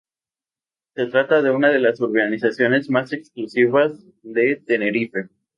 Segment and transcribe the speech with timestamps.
[0.95, 5.29] Se trata de una de las urbanizaciones más exclusivas de Tenerife.